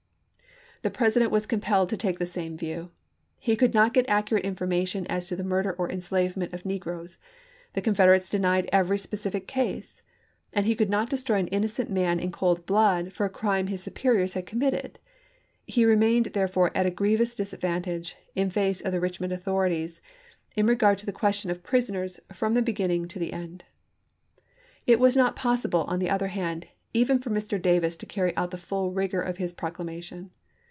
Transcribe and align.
The 0.83 0.89
President 0.89 1.29
was 1.31 1.45
compelled 1.45 1.89
to 1.89 1.95
take 1.95 2.17
the 2.17 2.25
same 2.25 2.57
view. 2.57 2.89
He 3.37 3.55
could 3.55 3.71
not 3.71 3.93
get 3.93 4.09
accurate 4.09 4.43
information 4.43 5.05
as 5.05 5.27
to 5.27 5.35
the 5.35 5.43
murder 5.43 5.73
or 5.73 5.87
enslavement 5.87 6.53
of 6.53 6.65
negroes; 6.65 7.19
the 7.73 7.83
Con 7.83 7.93
federates 7.93 8.31
denied 8.31 8.67
every 8.73 8.97
specific 8.97 9.47
case; 9.47 10.01
and 10.51 10.65
he 10.65 10.73
could 10.73 10.89
not 10.89 11.07
destroy 11.07 11.37
an 11.37 11.45
innocent 11.49 11.91
man 11.91 12.19
in 12.19 12.31
cold 12.31 12.65
blood 12.65 13.13
for 13.13 13.27
a 13.27 13.29
crime 13.29 13.67
his 13.67 13.83
superiors 13.83 14.33
had 14.33 14.47
committed. 14.47 14.97
He 15.67 15.85
remained, 15.85 16.31
therefore, 16.33 16.71
at 16.73 16.87
a 16.87 16.89
grievous 16.89 17.35
disadvantage, 17.35 18.15
in 18.33 18.49
face 18.49 18.81
of 18.81 18.91
the 18.91 18.99
Richmond 18.99 19.31
authorities, 19.33 20.01
in 20.55 20.65
regard 20.65 20.97
to 20.97 21.05
the 21.05 21.13
question 21.13 21.51
of 21.51 21.61
prisoners, 21.61 22.19
from 22.33 22.55
the 22.55 22.63
beginning 22.63 23.07
to 23.09 23.19
the 23.19 23.33
end. 23.33 23.65
It 24.87 24.99
was 24.99 25.15
not 25.15 25.35
possible, 25.35 25.83
on 25.83 25.99
the 25.99 26.09
other 26.09 26.29
hand, 26.29 26.65
even 26.91 27.19
for 27.19 27.29
Mr. 27.29 27.61
Davis 27.61 27.95
to 27.97 28.07
carry 28.07 28.35
out 28.35 28.49
the 28.49 28.57
full 28.57 28.91
rigor 28.91 29.21
of 29.21 29.37
his 29.37 29.53
procla 29.53 29.85
mation. 29.85 30.31